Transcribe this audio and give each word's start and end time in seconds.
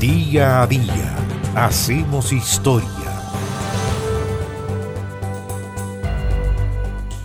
Día 0.00 0.62
a 0.62 0.66
día 0.68 1.16
hacemos 1.56 2.32
historia. 2.32 2.88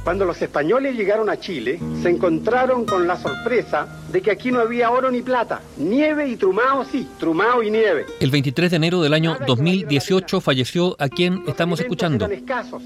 Cuando 0.03 0.25
los 0.25 0.41
españoles 0.41 0.95
llegaron 0.95 1.29
a 1.29 1.39
Chile, 1.39 1.79
se 2.01 2.09
encontraron 2.09 2.83
con 2.85 3.05
la 3.05 3.15
sorpresa 3.15 4.01
de 4.11 4.23
que 4.23 4.31
aquí 4.31 4.51
no 4.51 4.59
había 4.59 4.89
oro 4.89 5.11
ni 5.11 5.21
plata, 5.21 5.61
nieve 5.77 6.27
y 6.27 6.35
trumao 6.35 6.83
sí, 6.83 7.07
trumao 7.19 7.61
y 7.61 7.69
nieve. 7.69 8.07
El 8.19 8.31
23 8.31 8.71
de 8.71 8.77
enero 8.77 9.01
del 9.03 9.13
año 9.13 9.37
2018 9.45 10.41
falleció 10.41 10.95
a 10.97 11.09
quien 11.09 11.43
estamos 11.45 11.79
escuchando, 11.79 12.27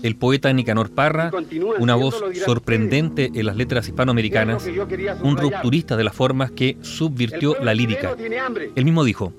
el 0.04 0.16
poeta 0.18 0.52
Nicanor 0.52 0.92
Parra, 0.92 1.32
una 1.80 1.96
voz 1.96 2.22
sorprendente 2.44 3.32
en 3.34 3.46
las 3.46 3.56
letras 3.56 3.88
hispanoamericanas, 3.88 4.68
un 5.24 5.38
rupturista 5.38 5.96
de 5.96 6.04
las 6.04 6.14
formas 6.14 6.52
que 6.52 6.76
subvirtió 6.82 7.56
la 7.62 7.74
lírica. 7.74 8.18
Él 8.76 8.84
mismo 8.84 9.06
dijo, 9.06 9.32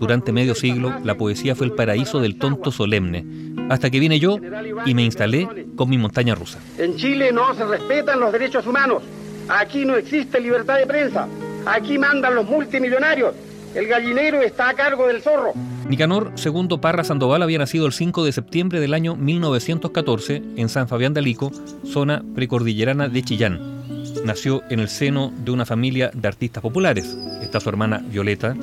durante 0.00 0.32
medio 0.32 0.54
siglo, 0.54 0.94
la 1.04 1.16
poesía 1.16 1.54
fue 1.54 1.66
el 1.66 1.72
paraíso 1.72 2.20
del 2.20 2.38
tonto 2.38 2.70
solemne, 2.70 3.24
hasta 3.68 3.90
que 3.90 4.00
vine 4.00 4.18
yo 4.18 4.38
y 4.86 4.94
me 4.94 5.02
instalé 5.02 5.66
con 5.76 5.88
mi 5.90 5.98
montaña 5.98 6.34
rusa. 6.34 6.58
En 6.78 6.96
Chile 6.96 7.32
no 7.32 7.54
se 7.54 7.64
respetan 7.64 8.20
los 8.20 8.32
derechos 8.32 8.66
humanos. 8.66 9.02
Aquí 9.48 9.84
no 9.84 9.96
existe 9.96 10.40
libertad 10.40 10.76
de 10.76 10.86
prensa. 10.86 11.26
Aquí 11.66 11.98
mandan 11.98 12.34
los 12.34 12.46
multimillonarios. 12.46 13.34
El 13.74 13.86
gallinero 13.86 14.40
está 14.42 14.70
a 14.70 14.74
cargo 14.74 15.06
del 15.06 15.22
zorro. 15.22 15.52
Nicanor 15.88 16.32
II 16.42 16.78
Parra 16.80 17.04
Sandoval 17.04 17.42
había 17.42 17.58
nacido 17.58 17.86
el 17.86 17.92
5 17.92 18.24
de 18.24 18.32
septiembre 18.32 18.80
del 18.80 18.92
año 18.92 19.16
1914 19.16 20.42
en 20.56 20.68
San 20.68 20.86
Fabián 20.86 21.14
de 21.14 21.20
Alico, 21.20 21.50
zona 21.84 22.22
precordillerana 22.34 23.08
de 23.08 23.22
Chillán. 23.22 23.78
Nació 24.24 24.62
en 24.68 24.80
el 24.80 24.88
seno 24.88 25.32
de 25.44 25.50
una 25.50 25.64
familia 25.64 26.10
de 26.12 26.28
artistas 26.28 26.62
populares. 26.62 27.16
Está 27.42 27.60
su 27.60 27.68
hermana 27.68 28.02
Violeta, 28.04 28.54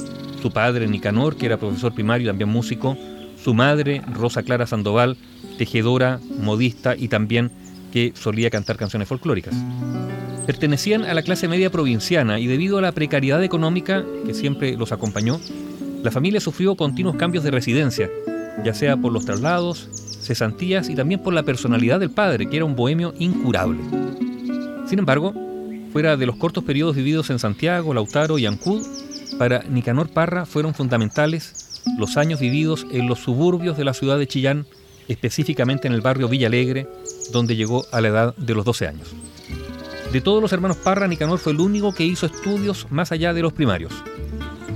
su 0.46 0.52
padre 0.52 0.88
Nicanor, 0.88 1.38
que 1.38 1.48
era 1.48 1.58
profesor 1.58 1.92
primario 1.96 2.26
y 2.26 2.30
también 2.30 2.52
músico, 2.52 2.96
su 3.44 3.56
madre 3.56 4.04
Rosa 4.14 4.44
Clara 4.44 4.68
Sandoval, 4.68 5.18
tejedora, 5.58 6.20
modista 6.40 6.96
y 6.96 7.08
también 7.08 7.50
que 7.92 8.14
solía 8.14 8.52
cantar 8.52 8.78
canciones 8.78 9.08
folclóricas. 9.08 9.56
Pertenecían 10.46 11.04
a 11.04 11.16
la 11.16 11.24
clase 11.24 11.48
media 11.48 11.72
provinciana 11.72 12.40
y 12.40 12.46
debido 12.46 12.78
a 12.78 12.82
la 12.84 12.92
precariedad 12.92 13.44
económica 13.44 14.06
que 14.28 14.36
siempre 14.36 14.78
los 14.78 14.92
acompañó, 14.92 15.42
la 16.04 16.12
familia 16.12 16.40
sufrió 16.40 16.76
continuos 16.76 17.16
cambios 17.16 17.44
de 17.44 17.50
residencia, 17.50 18.08
ya 18.64 18.76
sea 18.76 18.98
por 18.98 19.12
los 19.12 19.26
traslados, 19.26 19.90
cesantías 20.22 20.90
y 20.90 20.96
también 20.96 21.24
por 21.24 21.34
la 21.34 21.42
personalidad 21.42 22.00
del 22.00 22.12
padre, 22.12 22.48
que 22.48 22.58
era 22.58 22.66
un 22.66 22.76
bohemio 22.76 23.16
incurable. 23.18 23.80
Sin 24.86 25.00
embargo, 25.00 25.34
fuera 25.92 26.18
de 26.18 26.28
los 26.28 26.36
cortos 26.36 26.64
periodos 26.64 26.96
vividos 26.96 27.32
en 27.32 27.40
Santiago, 27.40 27.96
Lautaro 27.96 28.38
y 28.38 28.46
Ancud, 28.46 28.86
para 29.38 29.64
Nicanor 29.64 30.10
Parra 30.10 30.46
fueron 30.46 30.74
fundamentales 30.74 31.82
los 31.98 32.18
años 32.18 32.40
vividos 32.40 32.86
en 32.92 33.08
los 33.08 33.20
suburbios 33.20 33.78
de 33.78 33.84
la 33.84 33.94
ciudad 33.94 34.18
de 34.18 34.28
Chillán, 34.28 34.66
específicamente 35.08 35.88
en 35.88 35.94
el 35.94 36.02
barrio 36.02 36.28
Villa 36.28 36.48
Alegre, 36.48 36.88
donde 37.32 37.56
llegó 37.56 37.86
a 37.92 38.02
la 38.02 38.08
edad 38.08 38.36
de 38.38 38.56
los 38.56 38.66
12 38.66 38.88
años. 38.88 39.14
De 40.12 40.22
todos 40.22 40.42
los 40.42 40.54
hermanos 40.54 40.78
Parra, 40.78 41.08
Nicanor 41.08 41.40
fue 41.40 41.54
el 41.54 41.60
único 41.60 41.94
que 41.94 42.06
hizo 42.06 42.26
estudios 42.26 42.88
más 42.90 43.12
allá 43.12 43.34
de 43.34 43.42
los 43.42 43.54
primarios. 43.54 43.94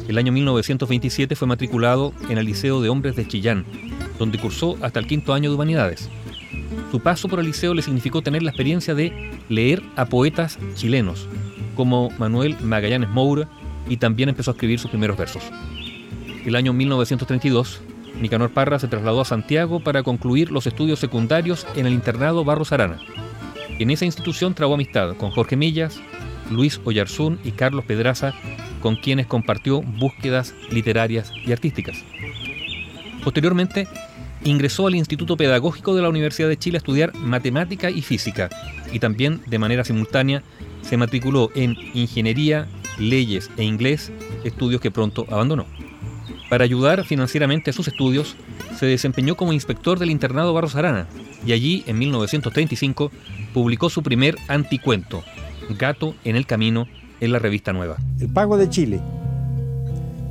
El 0.08 0.18
año 0.18 0.32
1927 0.32 1.36
fue 1.36 1.48
matriculado 1.48 2.14
en 2.30 2.38
el 2.38 2.46
Liceo 2.46 2.82
de 2.82 2.90
Hombres 2.90 3.16
de 3.16 3.28
Chillán, 3.28 3.66
donde 4.18 4.40
cursó 4.40 4.78
hasta 4.82 5.00
el 5.00 5.08
quinto 5.08 5.34
año 5.34 5.50
de 5.50 5.56
Humanidades. 5.56 6.10
Su 6.92 7.00
paso 7.00 7.28
por 7.28 7.40
el 7.40 7.46
liceo 7.46 7.74
le 7.74 7.84
significó 7.84 8.22
tener 8.22 8.42
la 8.42 8.50
experiencia 8.50 8.96
de 8.96 9.14
leer 9.48 9.84
a 9.96 10.06
poetas 10.06 10.58
chilenos, 10.74 11.28
como 11.76 12.10
Manuel 12.18 12.58
Magallanes 12.62 13.10
Moura, 13.10 13.48
y 13.90 13.98
también 13.98 14.30
empezó 14.30 14.52
a 14.52 14.54
escribir 14.54 14.80
sus 14.80 14.92
primeros 14.92 15.18
versos. 15.18 15.44
El 16.46 16.56
año 16.56 16.72
1932, 16.72 17.82
Nicanor 18.22 18.52
Parra 18.52 18.80
se 18.80 18.88
trasladó 18.88 19.22
a 19.22 19.26
Santiago 19.26 19.82
para 19.82 20.04
concluir 20.04 20.52
los 20.52 20.68
estudios 20.68 21.00
secundarios 21.00 21.68
en 21.76 21.86
el 21.86 21.94
internado 21.94 22.46
Barros 22.46 22.72
Arana. 22.72 23.00
En 23.80 23.90
esa 23.90 24.06
institución 24.06 24.54
trabó 24.54 24.76
amistad 24.76 25.16
con 25.18 25.32
Jorge 25.32 25.56
Millas, 25.56 26.00
Luis 26.50 26.80
Oyarzún 26.84 27.40
y 27.44 27.52
Carlos 27.52 27.86
Pedraza, 27.86 28.34
con 28.82 28.96
quienes 28.96 29.28
compartió 29.28 29.82
búsquedas 29.82 30.54
literarias 30.70 31.32
y 31.46 31.52
artísticas. 31.52 32.04
Posteriormente, 33.24 33.88
ingresó 34.44 34.88
al 34.88 34.96
Instituto 34.96 35.38
Pedagógico 35.38 35.96
de 35.96 36.02
la 36.02 36.10
Universidad 36.10 36.48
de 36.48 36.58
Chile 36.58 36.78
a 36.78 36.80
estudiar 36.80 37.14
matemática 37.16 37.90
y 37.90 38.02
física, 38.02 38.50
y 38.92 39.00
también, 39.00 39.42
de 39.48 39.60
manera 39.60 39.84
simultánea, 39.84 40.44
se 40.82 40.98
matriculó 40.98 41.52
en 41.56 41.76
Ingeniería 41.94 42.68
leyes 43.00 43.50
e 43.58 43.64
inglés, 43.64 44.12
estudios 44.44 44.82
que 44.82 44.92
pronto 44.92 45.26
abandonó. 45.30 45.66
Para 46.50 46.64
ayudar 46.64 47.06
financieramente 47.06 47.70
a 47.70 47.74
sus 47.74 47.88
estudios, 47.88 48.36
se 48.78 48.86
desempeñó 48.86 49.36
como 49.36 49.54
inspector 49.54 50.00
del 50.00 50.10
internado 50.10 50.54
Barros 50.54 50.76
Arana 50.76 51.08
y 51.46 51.52
allí, 51.54 51.84
en 51.88 51.98
1935, 52.00 53.12
publicó 53.54 53.90
su 53.90 54.02
primer 54.04 54.36
anticuento, 54.48 55.24
Gato 55.78 56.16
en 56.24 56.36
el 56.36 56.46
Camino, 56.46 56.88
en 57.20 57.32
la 57.32 57.40
revista 57.40 57.74
Nueva. 57.74 57.98
El 58.20 58.30
pago 58.30 58.58
de 58.58 58.70
Chile. 58.70 59.00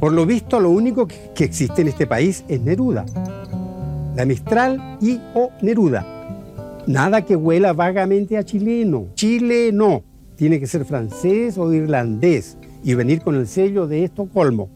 Por 0.01 0.13
lo 0.13 0.27
visto, 0.27 0.61
lo 0.61 0.71
único 0.71 1.07
que 1.07 1.45
existe 1.45 1.83
en 1.83 1.89
este 1.89 2.07
país 2.07 2.45
es 2.49 2.61
Neruda. 2.61 3.05
La 4.17 4.25
Mistral 4.25 4.99
y 5.01 5.19
o 5.35 5.51
Neruda. 5.63 6.05
Nada 6.87 7.23
que 7.23 7.37
huela 7.37 7.73
vagamente 7.73 8.37
a 8.37 8.45
chileno. 8.45 9.09
Chile 9.15 9.71
no. 9.73 10.03
Tiene 10.39 10.61
que 10.61 10.69
ser 10.69 10.85
francés 10.85 11.59
o 11.59 11.73
irlandés 11.73 12.57
y 12.85 12.95
venir 12.95 13.23
con 13.23 13.35
el 13.35 13.49
sello 13.49 13.89
de 13.89 14.05
Estocolmo. 14.05 14.71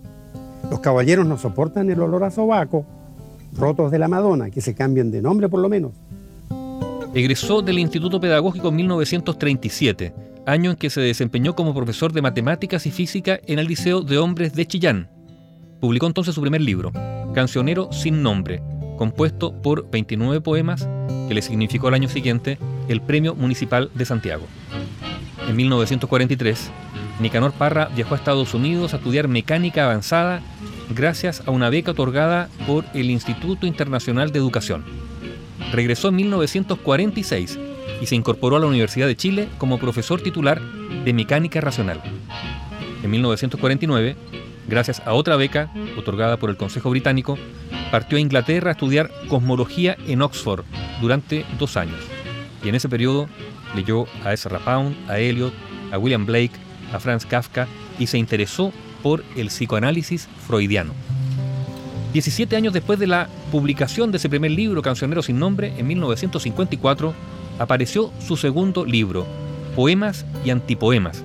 Los 0.69 0.81
caballeros 0.81 1.25
no 1.25 1.39
soportan 1.39 1.89
el 1.89 2.01
olor 2.01 2.25
a 2.25 2.33
sobaco, 2.33 2.85
rotos 3.57 3.93
de 3.93 4.01
la 4.01 4.09
Madonna, 4.09 4.51
que 4.51 4.61
se 4.61 4.75
cambien 4.75 5.13
de 5.13 5.23
nombre 5.23 5.49
por 5.49 5.61
lo 5.61 5.69
menos. 5.69 5.93
Egresó 7.15 7.63
del 7.63 7.79
Instituto 7.79 8.21
Pedagógico 8.21 8.71
en 8.71 8.75
1937, 8.75 10.13
año 10.47 10.73
en 10.73 10.77
que 10.77 10.91
se 10.91 11.01
desempeñó 11.01 11.55
como 11.55 11.73
profesor 11.73 12.13
de 12.13 12.23
matemáticas 12.23 12.85
y 12.87 12.91
física 12.91 13.39
en 13.47 13.61
el 13.61 13.69
Liceo 13.69 14.01
de 14.01 14.19
Hombres 14.19 14.55
de 14.55 14.67
Chillán. 14.67 15.11
Publicó 15.81 16.09
entonces 16.09 16.35
su 16.35 16.41
primer 16.41 16.63
libro, 16.63 16.91
Cancionero 17.35 17.93
sin 17.93 18.21
nombre, 18.21 18.61
compuesto 18.99 19.53
por 19.63 19.89
29 19.89 20.41
poemas 20.41 20.89
que 21.29 21.35
le 21.35 21.43
significó 21.43 21.87
al 21.87 21.95
año 21.95 22.09
siguiente 22.09 22.59
el 22.89 23.01
Premio 23.01 23.37
Municipal 23.37 23.93
de 23.95 24.05
Santiago. 24.05 24.47
En 25.53 25.57
1943, 25.57 26.71
Nicanor 27.21 27.53
Parra 27.53 27.91
viajó 27.95 28.15
a 28.15 28.17
Estados 28.17 28.55
Unidos 28.55 28.95
a 28.95 28.97
estudiar 28.97 29.29
mecánica 29.29 29.85
avanzada 29.85 30.41
gracias 30.89 31.43
a 31.45 31.51
una 31.51 31.69
beca 31.69 31.91
otorgada 31.91 32.49
por 32.67 32.87
el 32.95 33.11
Instituto 33.11 33.67
Internacional 33.67 34.33
de 34.33 34.39
Educación. 34.39 34.83
Regresó 35.71 36.09
en 36.09 36.17
1946 36.17 37.59
y 38.01 38.07
se 38.07 38.15
incorporó 38.15 38.57
a 38.57 38.61
la 38.61 38.67
Universidad 38.67 39.07
de 39.07 39.15
Chile 39.15 39.47
como 39.59 39.79
profesor 39.79 40.23
titular 40.23 40.59
de 41.05 41.13
mecánica 41.13 41.61
racional. 41.61 42.01
En 43.03 43.11
1949, 43.11 44.17
gracias 44.69 45.03
a 45.05 45.13
otra 45.13 45.37
beca 45.37 45.71
otorgada 45.99 46.39
por 46.39 46.49
el 46.49 46.57
Consejo 46.57 46.89
Británico, 46.89 47.37
partió 47.91 48.17
a 48.17 48.23
Inglaterra 48.23 48.71
a 48.71 48.73
estudiar 48.73 49.11
cosmología 49.29 49.99
en 50.07 50.23
Oxford 50.23 50.65
durante 51.03 51.45
dos 51.59 51.77
años. 51.77 52.01
Y 52.65 52.71
en 52.71 52.75
ese 52.75 52.89
periodo 52.89 53.29
leyó 53.75 54.07
a 54.25 54.33
Ezra 54.33 54.59
Pound, 54.59 54.97
a 55.09 55.19
Eliot, 55.19 55.53
a 55.93 55.99
William 55.99 56.27
Blake, 56.27 56.53
a 56.93 56.99
Franz 56.99 57.27
Kafka 57.27 57.67
y 57.99 58.07
se 58.07 58.19
interesó 58.19 58.73
por 59.03 59.25
el 59.37 59.49
psicoanálisis 59.49 60.29
freudiano. 60.47 60.93
17 62.13 62.57
años 62.57 62.75
después 62.75 62.99
de 62.99 63.07
la 63.07 63.29
publicación 63.51 64.11
de 64.11 64.19
ese 64.19 64.29
primer 64.29 64.51
libro, 64.51 64.83
Cancionero 64.83 65.23
sin 65.23 65.39
nombre, 65.39 65.73
en 65.79 65.87
1954, 65.87 67.15
apareció 67.59 68.13
su 68.21 68.37
segundo 68.37 68.85
libro, 68.85 69.27
Poemas 69.75 70.27
y 70.45 70.51
Antipoemas. 70.51 71.25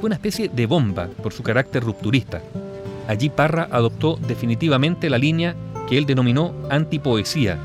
Fue 0.00 0.08
una 0.08 0.16
especie 0.16 0.48
de 0.48 0.66
bomba 0.66 1.08
por 1.22 1.32
su 1.32 1.42
carácter 1.42 1.84
rupturista. 1.84 2.42
Allí 3.06 3.30
Parra 3.30 3.68
adoptó 3.70 4.18
definitivamente 4.26 5.08
la 5.08 5.18
línea 5.18 5.54
que 5.88 5.96
él 5.96 6.04
denominó 6.04 6.52
antipoesía, 6.68 7.58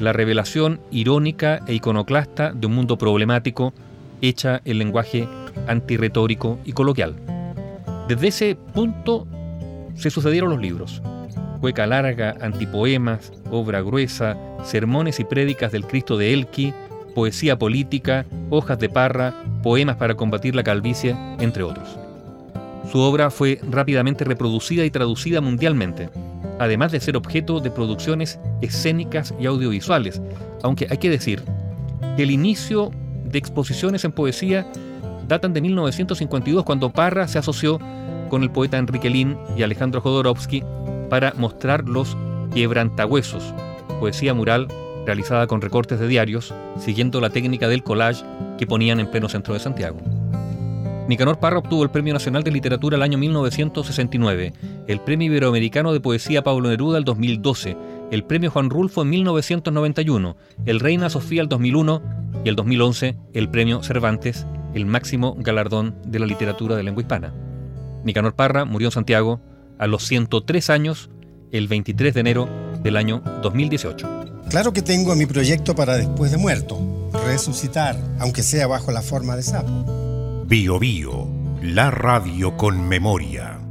la 0.00 0.12
revelación 0.12 0.80
irónica 0.90 1.60
e 1.66 1.74
iconoclasta 1.74 2.52
de 2.52 2.66
un 2.66 2.74
mundo 2.74 2.98
problemático 2.98 3.72
hecha 4.20 4.60
en 4.64 4.78
lenguaje 4.78 5.28
antirretórico 5.66 6.58
y 6.64 6.72
coloquial. 6.72 7.14
Desde 8.08 8.28
ese 8.28 8.56
punto 8.74 9.26
se 9.94 10.10
sucedieron 10.10 10.50
los 10.50 10.60
libros. 10.60 11.02
Cueca 11.60 11.86
larga, 11.86 12.36
antipoemas, 12.40 13.32
obra 13.50 13.80
gruesa, 13.80 14.36
sermones 14.64 15.20
y 15.20 15.24
prédicas 15.24 15.70
del 15.72 15.86
Cristo 15.86 16.16
de 16.16 16.32
Elqui, 16.32 16.72
poesía 17.14 17.58
política, 17.58 18.26
hojas 18.50 18.78
de 18.78 18.88
parra, 18.88 19.34
poemas 19.62 19.96
para 19.96 20.14
combatir 20.14 20.56
la 20.56 20.64
calvicie, 20.64 21.16
entre 21.38 21.62
otros. 21.62 21.98
Su 22.90 22.98
obra 22.98 23.30
fue 23.30 23.60
rápidamente 23.70 24.24
reproducida 24.24 24.84
y 24.84 24.90
traducida 24.90 25.40
mundialmente, 25.40 26.10
además 26.62 26.92
de 26.92 27.00
ser 27.00 27.16
objeto 27.16 27.60
de 27.60 27.70
producciones 27.70 28.38
escénicas 28.60 29.34
y 29.40 29.46
audiovisuales, 29.46 30.22
aunque 30.62 30.86
hay 30.88 30.98
que 30.98 31.10
decir 31.10 31.42
que 32.16 32.22
el 32.22 32.30
inicio 32.30 32.90
de 33.24 33.38
exposiciones 33.38 34.04
en 34.04 34.12
poesía 34.12 34.70
datan 35.26 35.52
de 35.52 35.60
1952, 35.60 36.64
cuando 36.64 36.90
Parra 36.90 37.26
se 37.26 37.38
asoció 37.38 37.80
con 38.28 38.44
el 38.44 38.50
poeta 38.50 38.78
Enrique 38.78 39.10
Lin 39.10 39.36
y 39.56 39.62
Alejandro 39.62 40.00
Jodorowsky 40.00 40.62
para 41.10 41.34
mostrar 41.36 41.88
los 41.88 42.16
quebrantahuesos, 42.54 43.52
poesía 43.98 44.32
mural 44.32 44.68
realizada 45.04 45.48
con 45.48 45.60
recortes 45.60 45.98
de 45.98 46.06
diarios, 46.06 46.54
siguiendo 46.78 47.20
la 47.20 47.30
técnica 47.30 47.66
del 47.66 47.82
collage 47.82 48.24
que 48.56 48.68
ponían 48.68 49.00
en 49.00 49.10
pleno 49.10 49.28
centro 49.28 49.54
de 49.54 49.60
Santiago. 49.60 49.98
Nicanor 51.08 51.40
Parra 51.40 51.58
obtuvo 51.58 51.82
el 51.82 51.90
Premio 51.90 52.12
Nacional 52.12 52.44
de 52.44 52.52
Literatura 52.52 52.96
el 52.96 53.02
año 53.02 53.18
1969, 53.18 54.52
el 54.88 55.00
Premio 55.00 55.26
Iberoamericano 55.26 55.92
de 55.92 56.00
Poesía 56.00 56.42
Pablo 56.42 56.68
Neruda 56.68 56.98
el 56.98 57.04
2012, 57.04 57.76
el 58.10 58.24
Premio 58.24 58.50
Juan 58.50 58.70
Rulfo 58.70 59.02
en 59.02 59.10
1991, 59.10 60.36
el 60.66 60.80
Reina 60.80 61.10
Sofía 61.10 61.42
el 61.42 61.48
2001 61.48 62.02
y 62.44 62.48
el 62.48 62.56
2011 62.56 63.16
el 63.32 63.48
Premio 63.48 63.82
Cervantes, 63.82 64.46
el 64.74 64.86
máximo 64.86 65.36
galardón 65.38 65.94
de 66.06 66.18
la 66.18 66.26
literatura 66.26 66.76
de 66.76 66.82
lengua 66.82 67.02
hispana. 67.02 67.32
Nicanor 68.04 68.34
Parra 68.34 68.64
murió 68.64 68.88
en 68.88 68.92
Santiago 68.92 69.40
a 69.78 69.86
los 69.86 70.04
103 70.06 70.70
años 70.70 71.10
el 71.52 71.68
23 71.68 72.14
de 72.14 72.20
enero 72.20 72.48
del 72.82 72.96
año 72.96 73.22
2018. 73.42 74.08
Claro 74.48 74.72
que 74.72 74.82
tengo 74.82 75.14
mi 75.14 75.26
proyecto 75.26 75.74
para 75.74 75.96
después 75.96 76.30
de 76.30 76.36
muerto, 76.36 76.78
resucitar, 77.26 77.96
aunque 78.18 78.42
sea 78.42 78.66
bajo 78.66 78.90
la 78.90 79.02
forma 79.02 79.36
de 79.36 79.42
sapo. 79.42 80.44
Bio 80.46 80.78
Bio, 80.78 81.28
la 81.62 81.90
radio 81.90 82.56
con 82.56 82.86
memoria. 82.88 83.61